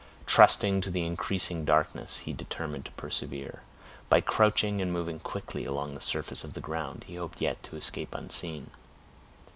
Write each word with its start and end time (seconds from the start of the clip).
Trusting 0.25 0.81
to 0.81 0.89
the 0.89 1.05
increasing 1.05 1.63
darkness, 1.63 2.21
he 2.25 2.33
determined 2.33 2.85
to 2.85 2.91
persevere. 2.93 3.61
By 4.09 4.19
crouching 4.19 4.81
and 4.81 4.91
moving 4.91 5.19
quickly 5.19 5.63
along 5.63 5.93
the 5.93 6.01
surface 6.01 6.43
of 6.43 6.53
the 6.53 6.59
ground, 6.59 7.03
he 7.05 7.17
hoped 7.17 7.39
yet 7.39 7.61
to 7.65 7.75
escape 7.75 8.15
unseen. 8.15 8.71